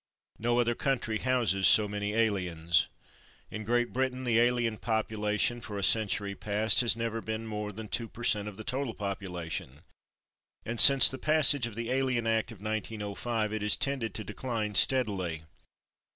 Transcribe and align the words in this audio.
No 0.39 0.59
other 0.59 0.73
country 0.73 1.19
houses 1.19 1.67
so 1.67 1.87
many 1.87 2.13
aliens. 2.15 2.87
In 3.51 3.63
Great 3.63 3.93
Britain 3.93 4.23
the 4.23 4.39
alien 4.39 4.79
population, 4.79 5.61
for 5.61 5.77
a 5.77 5.83
century 5.83 6.33
past, 6.33 6.81
has 6.81 6.95
never 6.95 7.21
been 7.21 7.45
more 7.45 7.71
than 7.71 7.87
2 7.87 8.09
per 8.09 8.23
cent 8.23 8.47
of 8.47 8.57
the 8.57 8.63
total 8.63 8.95
population, 8.95 9.81
and 10.65 10.79
since 10.79 11.07
the 11.07 11.19
passage 11.19 11.67
of 11.67 11.75
the 11.75 11.91
Alien 11.91 12.25
Act 12.25 12.51
of 12.51 12.63
1905 12.63 13.53
it 13.53 13.61
has 13.61 13.77
tended 13.77 14.15
to 14.15 14.23
decline 14.23 14.73
steadily. 14.73 15.43